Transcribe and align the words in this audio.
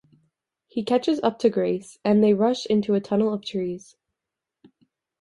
He 0.67 0.83
catches 0.83 1.19
up 1.21 1.37
to 1.41 1.49
Grace, 1.51 1.99
and 2.03 2.23
they 2.23 2.33
rush 2.33 2.65
into 2.65 2.95
a 2.95 2.99
tunnel 2.99 3.31
of 3.31 3.45
trees. 3.45 3.97